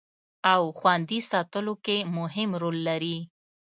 او 0.53 0.61
خوندي 0.79 1.19
ساتلو 1.29 1.73
کې 1.85 1.97
مهم 2.17 2.49
رول 2.61 2.77
لري 2.87 3.17